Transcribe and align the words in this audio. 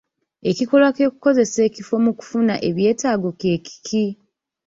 Ekikolwa 0.49 0.89
ky'okukozesa 0.95 1.59
ekifo 1.67 1.95
mu 2.05 2.11
kufuna 2.19 2.55
eby'etaago 2.69 3.29
kye 3.39 3.55
ki? 3.85 4.05